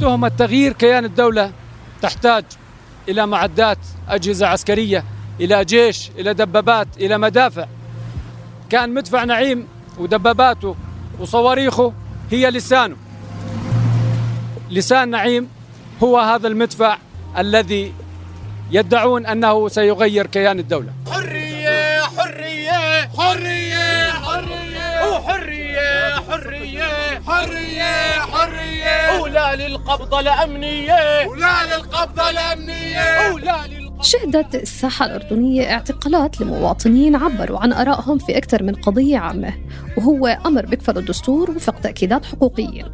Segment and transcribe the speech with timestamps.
[0.00, 1.52] تهمة تغيير كيان الدولة
[2.02, 2.44] تحتاج
[3.08, 5.04] إلى معدات أجهزة عسكرية
[5.40, 7.66] إلى جيش إلى دبابات إلى مدافع.
[8.70, 9.68] كان مدفع نعيم
[9.98, 10.76] ودباباته
[11.20, 11.92] وصواريخه
[12.30, 12.96] هي لسانه.
[14.70, 15.48] لسان نعيم
[16.02, 16.98] هو هذا المدفع
[17.38, 17.92] الذي
[18.70, 20.92] يدعون أنه سيغير كيان الدولة.
[21.10, 25.10] حرية حرية حرية حرية.
[25.10, 28.63] وحرية حرية حرية حرية.
[29.22, 37.72] ولا للقبضة الأمنية ولا للقبضة الأمنية ولا للقبضة شهدت الساحة الأردنية اعتقالات لمواطنين عبروا عن
[37.72, 39.54] آرائهم في أكثر من قضية عامة
[39.96, 42.84] وهو أمر بكفل الدستور وفق تأكيدات حقوقية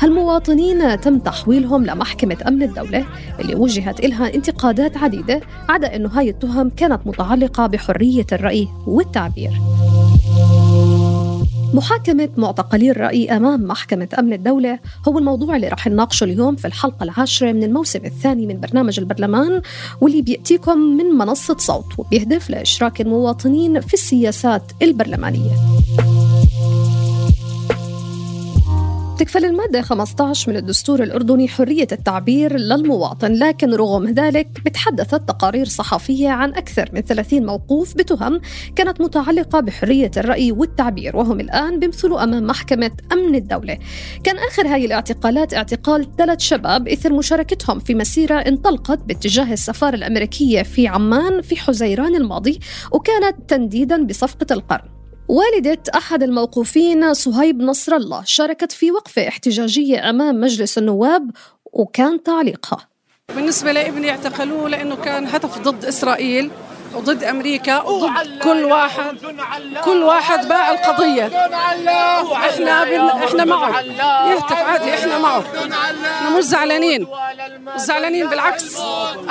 [0.00, 3.06] هالمواطنين تم تحويلهم لمحكمة أمن الدولة
[3.40, 9.50] اللي وجهت إلها انتقادات عديدة عدا أنه هاي التهم كانت متعلقة بحرية الرأي والتعبير.
[11.74, 17.04] محاكمة معتقلي الرأي أمام محكمة أمن الدولة هو الموضوع اللي رح نناقشه اليوم في الحلقة
[17.04, 19.62] العاشرة من الموسم الثاني من برنامج البرلمان
[20.00, 25.50] واللي بيأتيكم من منصة صوت وبيهدف لإشراك المواطنين في السياسات البرلمانية.
[29.20, 36.28] تكفل المادة 15 من الدستور الأردني حرية التعبير للمواطن لكن رغم ذلك بتحدثت تقارير صحفية
[36.28, 38.40] عن أكثر من 30 موقوف بتهم
[38.76, 43.78] كانت متعلقة بحرية الرأي والتعبير وهم الآن بيمثلوا أمام محكمة أمن الدولة.
[44.24, 50.62] كان آخر هاي الاعتقالات اعتقال ثلاث شباب إثر مشاركتهم في مسيرة انطلقت باتجاه السفارة الأمريكية
[50.62, 52.60] في عمان في حزيران الماضي
[52.92, 54.99] وكانت تنديدا بصفقة القرن.
[55.30, 61.30] والدة أحد الموقوفين صهيب نصر الله شاركت في وقفة احتجاجية أمام مجلس النواب
[61.72, 62.88] وكان تعليقها.
[63.36, 66.50] بالنسبة لابني اعتقلوه لأنه كان هدف ضد إسرائيل.
[66.94, 69.16] وضد أمريكا وضد كل واحد.
[69.84, 71.26] كل واحد باع القضية.
[72.36, 73.24] إحنا بن...
[73.24, 73.80] إحنا معه.
[74.30, 75.44] يهتف عادي إحنا معه.
[76.18, 77.06] إحنا مش زعلانين.
[77.74, 78.78] مش زعلانين بالعكس.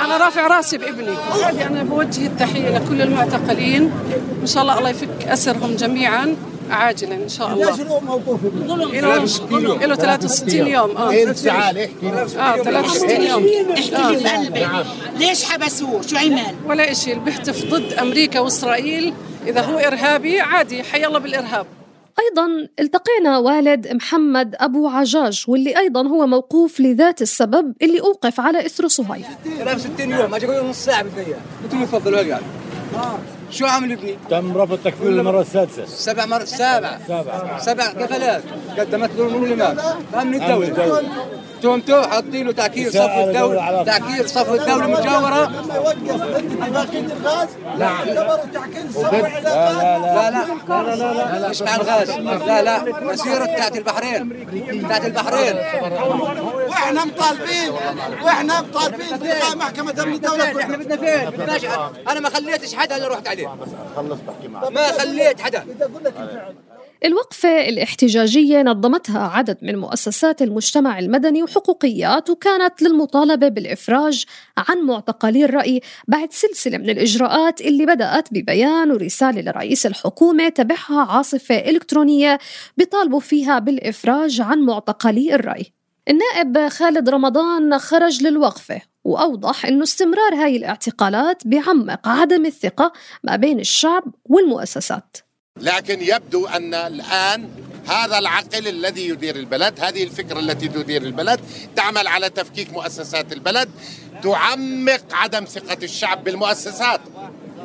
[0.00, 1.14] أنا رافع راسي بابني.
[1.66, 3.92] أنا بوجه التحية لكل المعتقلين.
[4.42, 6.36] إن شاء الله الله يفك أسرهم جميعا.
[6.70, 7.76] عاجلا إن شاء الله.
[8.66, 10.96] له له 63 يوم.
[10.96, 11.12] آه.
[11.12, 13.44] آه 63 يوم.
[13.72, 14.86] احكي لي بقلبك
[15.16, 19.14] ليش حبسوه؟ شو عمل؟ ولا شيء اللي بيهتف ضد أمريكا وإسرائيل.
[19.46, 20.82] إذا هو إرهابي عادي.
[20.82, 21.66] حي الله بالإرهاب.
[22.20, 28.66] أيضا التقينا والد محمد أبو عجاج واللي أيضا هو موقوف لذات السبب اللي أوقف على
[28.66, 29.24] إثر صهيب
[29.58, 30.34] 63 يوم.
[30.34, 32.42] أقول نص ساعه بالفيا قلت له يفضل اقعد
[33.50, 35.86] شو عامل ابني؟ تم رفض تكفيره المرة السادسة.
[35.86, 36.98] سبع مرة سابع.
[37.08, 37.58] سبع.
[37.58, 38.42] سبع كفالات
[38.78, 39.78] قدمت له من الإمام.
[40.20, 41.02] أمن الدولة.
[41.62, 43.82] تهمته حاطين له تعكير صف الدولة.
[43.82, 45.44] تعكير صف الدولة مجاورة.
[45.44, 46.00] لما يوقف
[47.78, 47.78] لا.
[47.78, 48.12] لا لا
[50.30, 52.10] لا لا لا لا مش مع الغاز.
[52.10, 52.84] لا لا.
[53.02, 54.28] مسيرة بتاعت البحرين.
[54.84, 55.56] بتاعت البحرين.
[56.68, 57.70] وإحنا مطالبين.
[58.24, 59.18] وإحنا مطالبين.
[59.56, 60.60] محكمة أمن الدولة.
[60.60, 61.28] إحنا بدنا فين؟
[62.08, 63.39] أنا ما خليتش حدا اللي رحت عليه.
[64.70, 65.64] ما خليت حدا.
[67.04, 74.24] الوقفة الاحتجاجية نظمتها عدد من مؤسسات المجتمع المدني وحقوقيات وكانت للمطالبة بالإفراج
[74.58, 81.54] عن معتقلي الرأي بعد سلسلة من الإجراءات اللي بدأت ببيان ورسالة لرئيس الحكومة تبعها عاصفة
[81.54, 82.38] إلكترونية
[82.76, 85.79] بيطالبوا فيها بالإفراج عن معتقلي الرأي.
[86.08, 92.92] النائب خالد رمضان خرج للوقفة وأوضح أنه استمرار هاي الاعتقالات بيعمق عدم الثقة
[93.24, 95.16] ما بين الشعب والمؤسسات.
[95.56, 97.48] لكن يبدو أن الآن
[97.88, 101.40] هذا العقل الذي يدير البلد هذه الفكرة التي تدير البلد
[101.76, 103.68] تعمل على تفكيك مؤسسات البلد
[104.22, 107.00] تعمق عدم ثقة الشعب بالمؤسسات.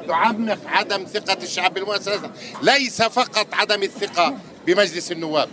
[0.07, 2.31] تعمق عدم ثقة الشعب بالمؤسسات.
[2.61, 5.49] ليس فقط عدم الثقة بمجلس النواب.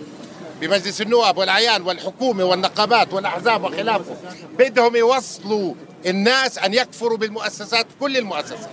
[0.63, 4.17] بمجلس النواب والعيان والحكومة والنقابات والأحزاب وخلافه.
[4.59, 5.75] بدهم يوصلوا
[6.07, 8.71] الناس أن يكفروا بالمؤسسات كل المؤسسات.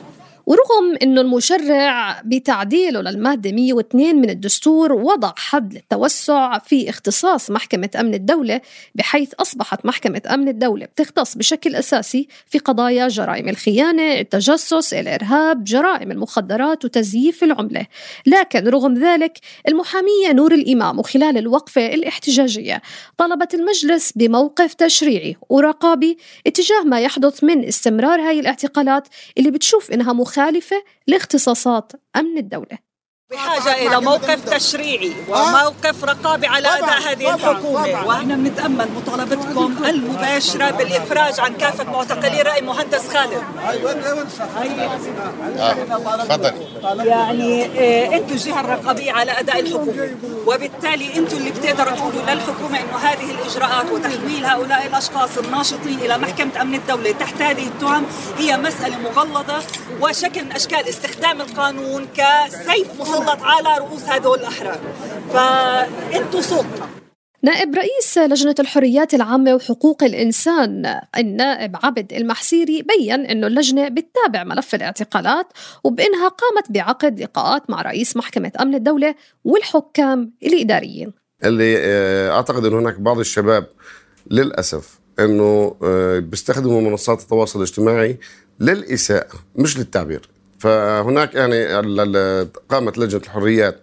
[0.49, 8.13] ورغم أنه المشرع بتعديله للمادة 102 من الدستور وضع حد للتوسع في اختصاص محكمة أمن
[8.13, 8.61] الدولة
[8.95, 16.11] بحيث أصبحت محكمة أمن الدولة بتختص بشكل أساسي في قضايا جرائم الخيانة التجسس الإرهاب جرائم
[16.11, 17.85] المخدرات وتزييف العملة.
[18.25, 22.81] لكن رغم ذلك المحامية نور الإمام وخلال الوقفة الاحتجاجية
[23.17, 26.17] طلبت المجلس بموقف تشريعي ورقابي
[26.47, 29.07] اتجاه ما يحدث من استمرار هاي الاعتقالات
[29.37, 30.38] اللي بتشوف إنها مخالفة
[31.07, 32.88] لاختصاصات أمن الدولة.
[33.33, 38.07] بحاجة إلى موقف تشريعي وموقف رقابي على أداء هذه الحكومة.
[38.07, 43.43] وإحنا بنتأمل مطالبتكم المباشرة بالإفراج عن كافة معتقلي رأي مهندس خالد.
[46.19, 47.05] تفضلي.
[47.07, 50.09] يعني إيه أنتم الجهة الرقابية على أداء الحكومة.
[50.47, 56.61] وبالتالي أنتم اللي بتقدروا تقولوا للحكومة إنه هذه الإجراءات وتحويل هؤلاء الأشخاص الناشطين إلى محكمة
[56.61, 58.05] أمن الدولة تحت هذه التهم
[58.37, 59.63] هي مسألة مغلظة
[60.01, 64.79] وشكل من أشكال استخدام القانون كسيف مسلط تسلط على رؤوس هذول الأحرار.
[65.33, 66.89] فأنتوا سلطة
[67.43, 74.75] نائب رئيس لجنة الحريات العامة وحقوق الإنسان النائب عبد المحسيري بين أنه اللجنة بتتابع ملف
[74.75, 75.47] الاعتقالات
[75.83, 81.13] وبأنها قامت بعقد لقاءات مع رئيس محكمة أمن الدولة والحكام الإداريين.
[81.43, 83.67] اللي آه، أعتقد أن هناك بعض الشباب
[84.31, 88.17] للأسف أنه آه، بيستخدموا منصات التواصل الاجتماعي
[88.59, 90.38] للإساءة مش للتعبير.
[90.59, 91.65] فهناك يعني
[92.69, 93.79] قامت لجنة الحريات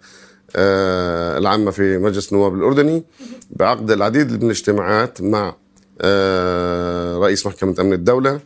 [0.56, 3.04] آه، العامة في مجلس النواب الأردني
[3.50, 5.54] بعقد العديد من الاجتماعات مع
[6.00, 8.40] آه، رئيس محكمة أمن الدولة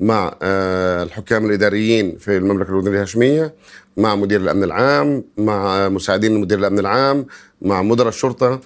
[0.00, 3.54] مع آه، الحكام الإداريين في المملكة الأردنية الهاشمية
[3.96, 7.26] مع مدير الأمن العام مع مساعدين مدير الأمن العام
[7.62, 8.60] مع مدراء الشرطة.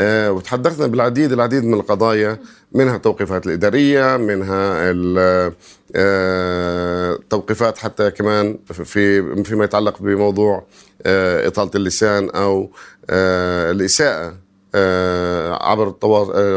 [0.00, 2.38] وتحدثنا بالعديد العديد من القضايا
[2.72, 4.90] منها التوقيفات الإدارية منها
[7.30, 10.66] توقيفات حتى كمان في فيما يتعلق بموضوع
[11.06, 12.70] آه، إطالة اللسان أو
[13.10, 14.38] آه، الإساءة
[14.74, 15.94] آه، عبر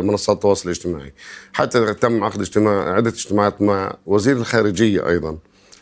[0.01, 1.13] منصات التواصل الاجتماعي.
[1.53, 5.37] حتى تم عقد اجتماع عدة اجتماعات مع وزير الخارجية أيضا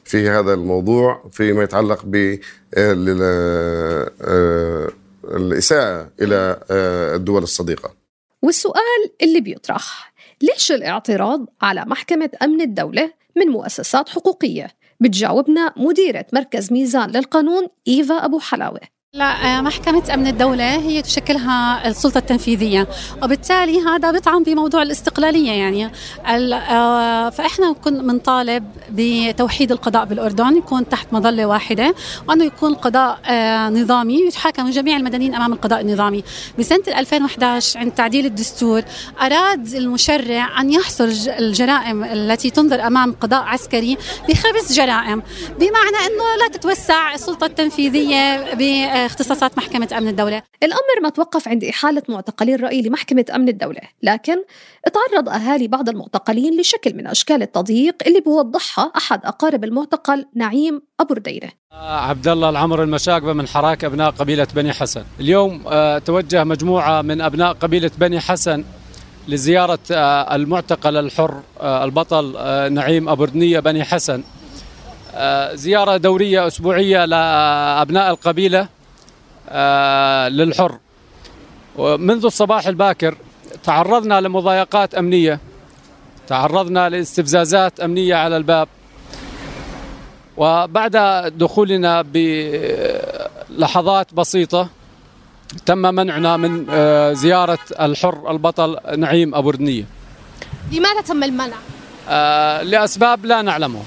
[0.06, 2.40] في هذا الموضوع فيما يتعلق ب
[5.24, 6.60] الإساءة إلى
[7.16, 7.94] الدول الصديقة.
[8.42, 14.68] والسؤال اللي بيطرح ليش الاعتراض على محكمة أمن الدولة من مؤسسات حقوقية.
[15.00, 18.93] بتجاوبنا مديرة مركز ميزان للقانون إيفا أبو حلاوة.
[19.16, 22.88] لا آه، محكمة أمن الدولة هي تشكلها السلطة التنفيذية.
[23.24, 25.92] وبالتالي هذا بيطعن بموضوع الاستقلالية يعني.
[26.26, 31.96] آه، فإحنا كنا بنطالب بتوحيد القضاء بالأردن يكون تحت مظلة واحدة
[32.30, 36.24] وأنه يكون قضاء آه، نظامي يتحاكم جميع المدنيين أمام القضاء النظامي.
[36.60, 38.82] بسنة 2011 عند تعديل الدستور
[39.22, 43.98] أراد المشرع أن يحصر الجرائم التي تنظر أمام قضاء عسكري
[44.30, 45.24] بخمس جرائم.
[45.60, 48.54] بمعنى أنه لا تتوسع السلطة التنفيذية
[49.06, 50.42] اختصاصات محكمة أمن الدولة.
[50.64, 54.38] الأمر ما توقف عند إحالة معتقلي الرأي لمحكمة أمن الدولة لكن
[54.94, 61.14] تعرض أهالي بعض المعتقلين لشكل من أشكال التضييق اللي بوضحها أحد أقارب المعتقل نعيم أبو
[61.14, 61.50] رديرة.
[61.82, 65.04] عبد الله العمر المشاقبة من حراك أبناء قبيلة بني حسن.
[65.20, 68.64] اليوم آه، توجه مجموعة من أبناء قبيلة بني حسن
[69.28, 72.34] لزيارة آه، المعتقل الحر آه، البطل
[72.74, 74.24] نعيم أبو ردنية بني حسن.
[75.54, 78.60] زيارة دورية أسبوعية لأبناء القبيلة.
[78.60, 78.83] آه،
[80.30, 80.78] للحر.
[81.76, 83.18] ومنذ الصباح الباكر
[83.64, 85.40] تعرضنا لمضايقات أمنية.
[86.28, 88.68] تعرضنا لاستفزازات أمنية على الباب.
[90.38, 90.98] وبعد
[91.38, 94.70] دخولنا بلحظات بسيطة
[95.66, 99.86] تم منعنا من آه، زيارة الحر البطل نعيم أبو ردنية.
[100.72, 101.56] لماذا تم المنع؟
[102.10, 103.84] آه، لأسباب لا نعلمها.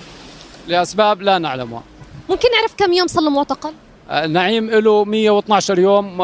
[0.68, 1.82] لأسباب لا نعلمها.
[2.30, 3.72] ممكن نعرف كم يوم صار المعتقل؟
[4.10, 6.18] آه، نعيم له 112 يوم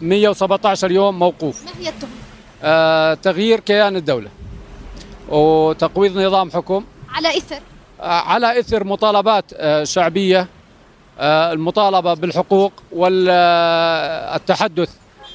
[0.00, 1.64] 117 آه، يوم موقوف.
[1.64, 2.10] ما هي التهم؟
[2.62, 4.28] آه، تغيير كيان الدولة
[5.28, 6.84] وتقويض نظام حكم.
[7.14, 7.60] على إثر؟
[8.00, 9.44] على إثر مطالبات
[9.82, 10.46] شعبية
[11.20, 14.90] المطالبة بالحقوق والتحدث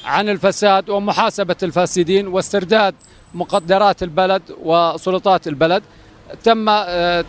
[0.05, 2.95] عن الفساد ومحاسبة الفاسدين واسترداد
[3.33, 5.83] مقدرات البلد وسلطات البلد.
[6.43, 6.81] تم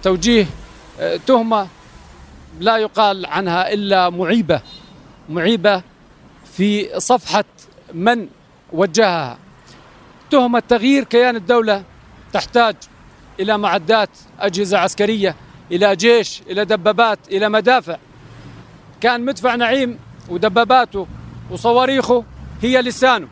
[0.03, 0.47] توجيه
[1.27, 1.67] تهمة
[2.61, 4.61] لا يقال عنها إلا معيبة
[5.29, 5.83] معيبة
[6.53, 7.45] في صفحة
[7.95, 8.29] من
[8.73, 9.39] وجهها.
[10.31, 11.83] تهمه تغيير كيان الدولة
[12.33, 12.77] تحتاج
[13.41, 14.09] إلى معدات
[14.41, 15.37] أجهزة عسكرية
[15.73, 17.97] إلى جيش إلى دبابات إلى مدافع.
[19.01, 21.07] كان مدفع نعيم ودباباته
[21.51, 22.25] وصواريخه
[22.63, 23.29] هي لسانه.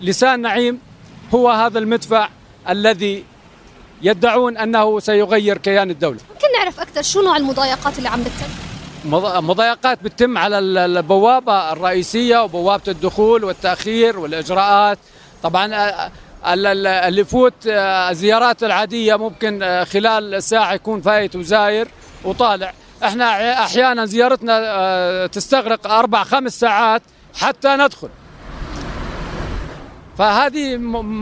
[0.00, 0.80] لسان نعيم
[1.34, 2.28] هو هذا المدفع
[2.68, 3.24] الذي
[4.02, 6.18] يدعون أنه سيغير كيان الدولة.
[6.98, 8.48] أكثر شو نوع المضايقات اللي عم بتتم؟
[9.46, 14.98] مضايقات بتتم على البوابة الرئيسية وبوابة الدخول والتأخير والإجراءات.
[15.42, 15.90] طبعا
[16.46, 21.88] اللي يفوت الزيارات العادية ممكن خلال ساعة يكون فايت وزاير
[22.24, 22.72] وطالع.
[23.04, 27.02] إحنا أحيانا زيارتنا تستغرق أربع خمس ساعات
[27.40, 28.08] حتى ندخل.
[30.18, 30.76] فهذه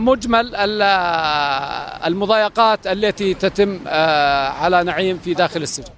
[0.05, 0.55] مجمل
[2.05, 3.87] المضايقات التي تتم
[4.61, 5.93] على نعيم في داخل السجن.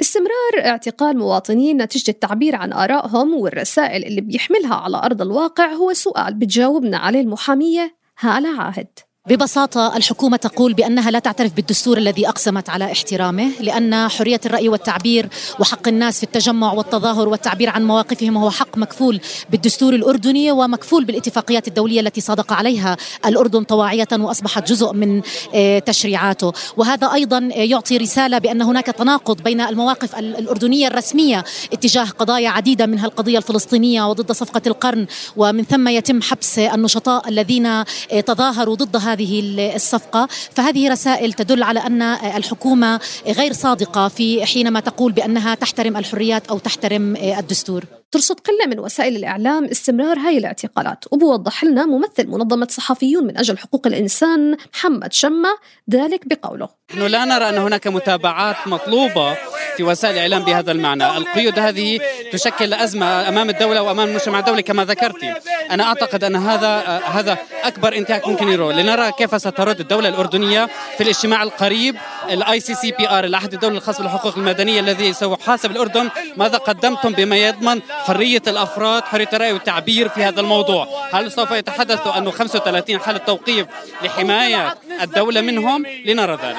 [0.00, 6.34] استمرار اعتقال مواطنين نتيجة التعبير عن آرائهم والرسائل اللي بيحملها على أرض الواقع هو سؤال
[6.34, 8.88] بتجاوبنا عليه المحامية هالة عاهد.
[9.28, 15.28] ببساطة الحكومة تقول بأنها لا تعترف بالدستور الذي أقسمت على احترامه لأن حرية الرأي والتعبير
[15.60, 21.68] وحق الناس في التجمع والتظاهر والتعبير عن مواقفهم هو حق مكفول بالدستور الأردني ومكفول بالاتفاقيات
[21.68, 25.22] الدولية التي صادق عليها الأردن طواعية وأصبحت جزء من
[25.54, 26.52] آه، تشريعاته.
[26.76, 33.06] وهذا أيضا يعطي رسالة بأن هناك تناقض بين المواقف الأردنية الرسمية اتجاه قضايا عديدة منها
[33.06, 37.84] القضية الفلسطينية وضد صفقة القرن ومن ثم يتم حبس النشطاء الذين آه،
[38.26, 39.40] تظاهروا ضد هذه
[39.76, 40.28] الصفقة.
[40.50, 46.58] فهذه رسائل تدل على أن الحكومة غير صادقة في حينما تقول بأنها تحترم الحريات أو
[46.58, 48.01] تحترم الدستور.
[48.12, 53.58] ترصد قلة من وسائل الإعلام استمرار هاي الاعتقالات وبوضح لنا ممثل منظمة صحفيون من أجل
[53.58, 55.48] حقوق الإنسان محمد شمة
[55.90, 56.68] ذلك بقوله.
[56.90, 59.34] نحن لا نرى أن هناك متابعات مطلوبة
[59.76, 61.16] في وسائل الإعلام بهذا المعنى.
[61.16, 62.00] القيود هذه
[62.32, 65.24] تشكل أزمة أمام الدولة وأمام المجتمع الدولي كما ذكرت.
[65.70, 68.72] أنا أعتقد أن هذا هذا أكبر انتهاك ممكن يروه.
[68.72, 71.96] لنرى كيف سترد الدولة الأردنية في الاجتماع القريب
[72.30, 77.80] ال ICCPR العهد الدولي الخاص بالحقوق المدنية الذي سوف يحاسب الأردن ماذا قدمتم بما يضمن
[78.02, 80.88] حرية الأفراد حرية الرأي والتعبير في هذا الموضوع.
[81.12, 83.66] هل سوف يتحدثوا انه 35 حالة توقيف
[84.02, 86.56] لحماية الدولة منهم؟ لنرى ذلك.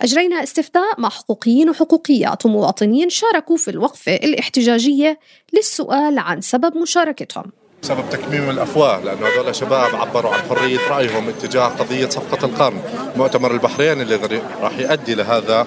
[0.00, 5.18] أجرينا استفتاء مع حقوقيين وحقوقيات ومواطنين شاركوا في الوقفة الاحتجاجية
[5.52, 7.44] للسؤال عن سبب مشاركتهم.
[7.82, 12.82] بسبب تكميم الأفواه لأنه هذول شباب عبروا عن حرية رأيهم اتجاه قضية صفقة القرن.
[13.16, 15.66] مؤتمر البحرين الذي راح يؤدي لهذا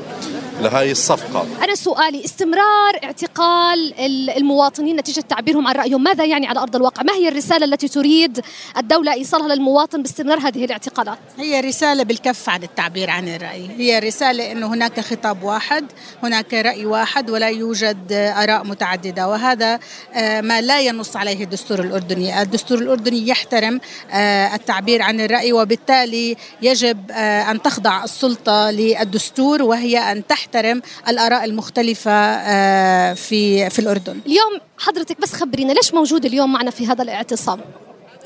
[0.60, 1.46] لهي الصفقة.
[1.64, 3.94] أنا سؤالي استمرار اعتقال
[4.38, 8.42] المواطنين نتيجة تعبيرهم عن رأيهم ماذا يعني على أرض الواقع؟ ما هي الرسالة التي تريد
[8.78, 13.70] الدولة إيصالها للمواطن باستمرار هذه الاعتقالات؟ هي رسالة بالكف عن التعبير عن الرأي.
[13.78, 15.86] هي رسالة أنه هناك خطاب واحد
[16.24, 19.80] هناك رأي واحد ولا يوجد آراء متعددة وهذا
[20.14, 22.42] آه، ما لا ينص عليه الدستور الأردني.
[22.42, 23.80] الدستور الأردني يحترم
[24.12, 30.82] آه، التعبير عن الرأي وبالتالي يجب آه، أن تخضع السلطة للدستور وهي أن تحت تحترم
[31.08, 34.20] الآراء المختلفة آه، في في الأردن.
[34.26, 37.62] اليوم حضرتك بس خبرينا ليش موجود اليوم معنا في هذا الاعتصام؟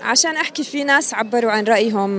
[0.01, 2.11] عشان أحكي في ناس عبروا عن رأيهم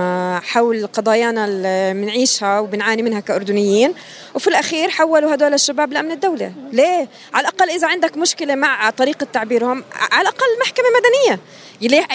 [0.00, 3.94] آه، حول قضايانا اللي بنعيشها وبنعاني منها كأردنيين.
[4.34, 6.52] وفي الأخير حولوا هدول الشباب لأمن الدولة.
[6.72, 11.40] ليه؟ على الأقل إذا عندك مشكلة مع طريقة تعبيرهم على الأقل محكمة مدنية.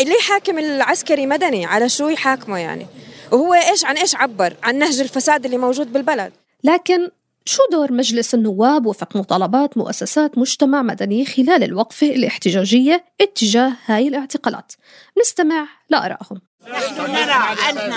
[0.06, 2.88] ليه حاكم العسكري مدني؟ على شو يحاكمه يعني؟
[3.32, 6.32] وهو إيش عن إيش عبر؟ عن نهج الفساد اللي موجود بالبلد.
[6.64, 7.10] لكن
[7.48, 14.74] شو دور مجلس النواب وفق مطالبات مؤسسات مجتمع مدني خلال الوقفة الاحتجاجية اتجاه هاي الاعتقالات؟
[15.20, 17.94] نستمع لآرائهم نحن نرى أن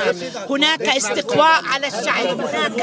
[0.51, 2.81] هناك استقواء على الشعب هناك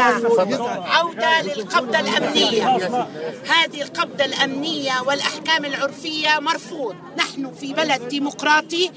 [0.87, 2.77] عودة للقبضة الأمنية.
[3.47, 6.95] هذه القبضة الأمنية والأحكام العرفية مرفوض.
[7.17, 8.91] نحن في بلد ديمقراطي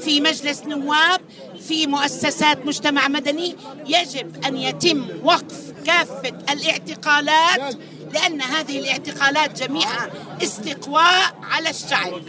[0.00, 1.20] في مجلس نواب
[1.68, 3.56] في مؤسسات مجتمع مدني.
[3.86, 7.76] يجب أن يتم وقف كافة الاعتقالات
[8.12, 10.10] لأن هذه الاعتقالات جميعها
[10.42, 12.22] استقواء على الشعب.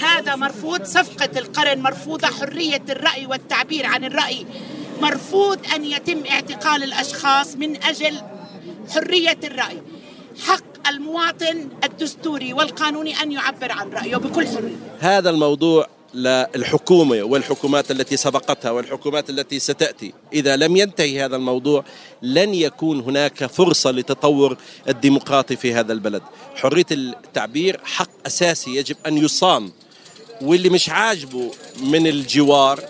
[0.00, 0.84] هذا مرفوض.
[0.84, 4.46] صفقة القرن مرفوضة حرية الرأي والتعبير عن الرأي.
[5.00, 8.14] مرفوض أن يتم اعتقال الأشخاص من أجل
[8.94, 9.82] حرية الرأي.
[10.46, 14.76] حق المواطن الدستوري والقانوني أن يعبر عن رأيه بكل حرية.
[15.00, 21.84] هذا الموضوع للحكومة والحكومات التي سبقتها والحكومات التي ستأتي إذا لم ينتهي هذا الموضوع
[22.22, 24.56] لن يكون هناك فرصة لتطور
[24.88, 26.22] الديمقراطي في هذا البلد.
[26.56, 29.70] حرية التعبير حق أساسي يجب أن يصان
[30.42, 31.50] واللي مش عاجبه
[31.82, 32.80] من الجوار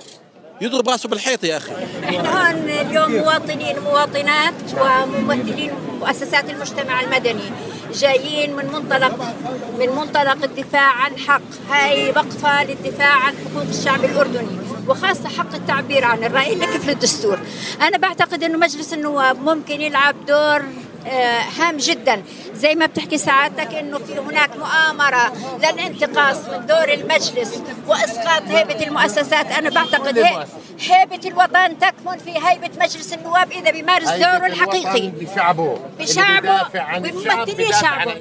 [0.61, 1.73] يضرب راسه بالحيط يا أخي.
[2.05, 7.51] إحنا هون اليوم مواطنين مواطنات وممثلين مؤسسات المجتمع المدني
[7.95, 9.35] جايين من منطلق
[9.79, 11.41] من منطلق الدفاع عن حق.
[11.71, 16.53] هاي وقفة للدفاع عن حقوق الشعب الأردني وخاصة حق التعبير عن الرأي.
[16.53, 17.39] اللي كيف الدستور.
[17.81, 20.63] أنا بعتقد أنه مجلس النواب ممكن يلعب دور
[21.59, 22.23] هام جدا.
[22.55, 29.47] زي ما بتحكي سعادتك إنه في هناك مؤامرة للانتقاص من دور المجلس وإسقاط هيبة المؤسسات.
[29.47, 30.47] أنا بعتقد هي-
[30.81, 35.09] هيبة الوطن تكمن في هيبة مجلس النواب إذا بيمارس دوره الحقيقي.
[35.09, 35.79] بشعبه.
[35.99, 36.61] بشعبه
[36.99, 38.15] وبممثلي شعبه.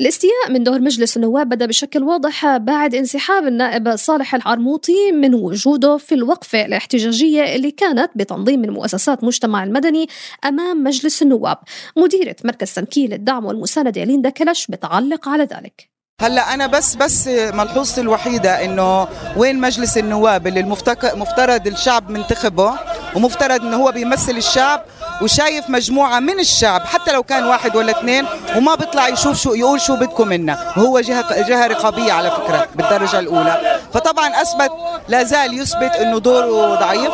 [0.00, 5.96] الاستياء من دور مجلس النواب بدأ بشكل واضح بعد انسحاب النائب صالح العرموطي من وجوده
[5.96, 10.06] في الوقفة الاحتجاجية اللي كانت بتنظيم من مؤسسات مجتمع المدني
[10.44, 11.58] أمام مجلس النواب.
[11.96, 15.97] مديرة مركز تمكين الدعم والمساندة ليندا كلش بتعلق على ذلك.
[16.20, 22.72] هلا أنا بس بس ملحوظتي الوحيدة إنه وين مجلس النواب اللي المفتك- مفترض الشعب منتخبه
[23.14, 24.82] ومفترض إنه هو بيمثل الشعب
[25.22, 29.80] وشايف مجموعة من الشعب حتى لو كان واحد ولا اثنين وما بيطلع يشوف شو يقول
[29.80, 33.78] شو بدكم منا وهو جهه جهة رقابية على فكرة بالدرجة الأولى.
[33.94, 34.70] فطبعا أثبت
[35.08, 37.12] لا زال يثبت إنه دوره ضعيف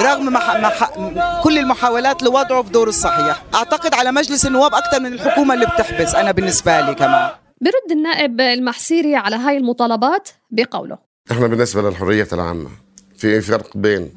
[0.00, 0.56] رغم مح...
[0.56, 0.90] مح...
[1.42, 3.42] كل المحاولات لوضعه في دوره الصحيح.
[3.54, 7.28] أعتقد على مجلس النواب أكثر من الحكومة اللي بتحبس أنا بالنسبة لي كمان.
[7.60, 10.98] برد النائب المحسيري على هاي المطالبات بقوله.
[11.30, 12.70] إحنا بالنسبة للحرية العامة
[13.16, 14.12] في فرق بين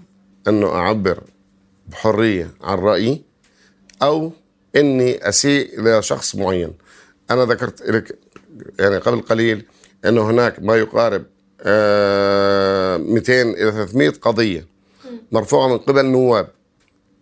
[0.47, 1.23] إنه أعبر
[1.87, 3.21] بحرية عن رأيي
[4.01, 4.31] أو
[4.75, 6.73] إني أسيء لشخص معين.
[7.31, 8.19] أنا ذكرت لك
[8.79, 9.65] يعني قبل قليل
[10.05, 11.25] إنه هناك ما يقارب
[11.61, 14.67] آه، 200 إلى 300 قضية
[15.31, 16.47] مرفوعة من قبل نواب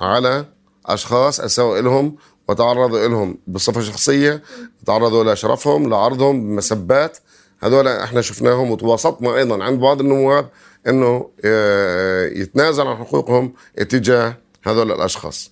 [0.01, 0.45] على
[0.85, 2.15] أشخاص اساءوا لهم
[2.49, 4.41] وتعرضوا لهم بصفة شخصية
[4.85, 7.17] تعرضوا لشرفهم لعرضهم بمسبات.
[7.63, 10.49] هذول إحنا شفناهم وتواصلنا أيضا عند بعض النواب
[10.87, 15.51] إنه آه، يتنازل عن حقوقهم اتجاه هذول الأشخاص.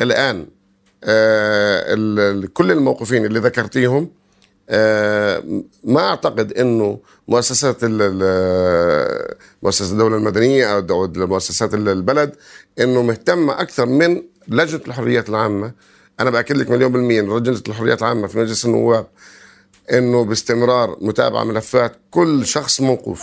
[0.00, 0.46] الآن
[1.04, 1.94] آه،
[2.54, 4.10] كل الموقفين اللي ذكرتيهم
[4.70, 5.42] آه،
[5.84, 7.76] ما أعتقد إنه مؤسسات
[9.62, 12.36] مؤسسة الدولة المدنية أو مؤسسات ال- البلد
[12.80, 15.72] إنه مهتمة أكثر من لجنة الحريات العامة
[16.20, 19.06] أنا بأكد لك مليون بالمية إن لجنه الحريات العامة في مجلس النواب
[19.92, 23.22] إنه باستمرار متابعة ملفات كل شخص موقوف.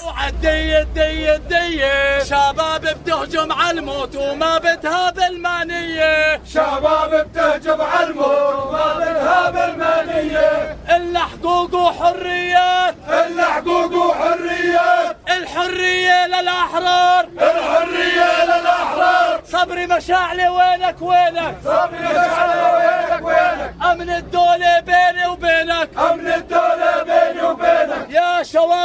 [1.35, 10.77] الدية شباب بتهجم على الموت وما بتهاب المانية شباب بتهجم على الموت وما بتهاب المانية
[10.95, 12.95] إلا حقوق وحريات.
[13.09, 15.17] إلا حقوق وحريات.
[15.29, 17.25] الحرية للأحرار.
[17.37, 19.41] الحرية للأحرار.
[19.51, 25.89] صبري مشاعلي وينك وينك؟ صبري مشاعلي وينك وينك؟ أمن الدولة بيني وبينك.
[25.97, 28.09] أمن الدولة بيني وبينك.
[28.09, 28.82] يا شواوري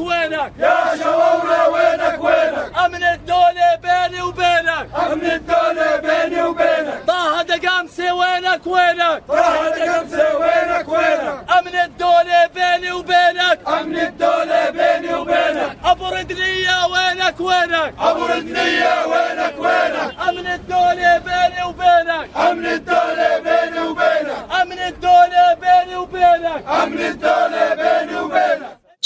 [0.00, 4.88] وينك وينك؟ يا شواوري وينك وينك؟ أمن الدولة بيني وبينك.
[4.96, 7.02] أمن الدولة بيني وبينك.
[7.06, 13.58] طه دقامسي وينك وينك؟ طه دقامسي وينك وينك؟ أمن الدولة بيني وبينك.
[13.68, 15.76] أمن الدولة بيني وبينك.
[15.84, 22.28] أبو ردنية وينك وينك؟ أبو ردنية وينك وينك؟ أمن الدولة بيني وبينك.
[22.36, 24.40] أمن الدولة بيني وبينك.
[24.60, 26.64] أمن الدولة بيني وبينك.
[26.72, 27.15] أمن الدولة بيني وبينك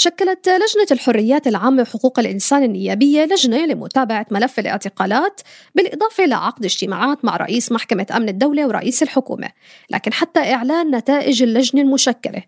[0.01, 5.41] شكلت لجنة الحريات العامة وحقوق الإنسان النيابية لجنة لمتابعة ملف الاعتقالات
[5.75, 9.49] بالإضافة لعقد اجتماعات مع رئيس محكمة أمن الدولة ورئيس الحكومة
[9.89, 12.43] لكن حتى إعلان نتائج اللجنة المشكلة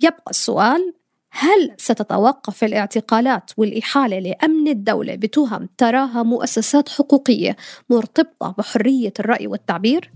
[0.00, 0.94] يبقى السؤال
[1.30, 7.56] هل ستتوقف الاعتقالات والإحالة لأمن الدولة بتهم تراها مؤسسات حقوقية
[7.90, 10.10] مرتبطة بحرية الرأي والتعبير؟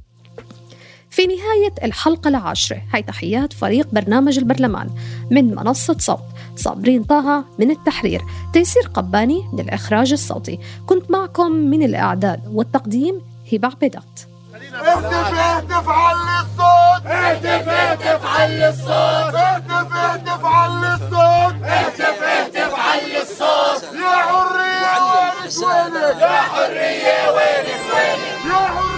[1.19, 2.83] في نهاية الحلقة العاشرة.
[2.95, 4.91] هاي تحيات فريق برنامج البرلمان
[5.31, 6.23] من منصة صوت.
[6.57, 8.23] صابرين طه من التحرير.
[8.53, 10.59] تيسير قباني من الإخراج الصوتي.
[10.87, 13.21] كنت معكم من الإعداد والتقديم
[13.53, 14.21] هبة عبيدات.
[14.55, 17.07] اهتف اهتف على الصوت.
[17.07, 19.35] اهتف اهتف على الصوت.
[19.35, 21.63] اهتف اهتف على الصوت.
[21.63, 23.83] اهتف اهتف على الصوت.
[23.95, 28.98] يا حرية وينك؟ وينك يا حرية وينك؟ وينك يا حرية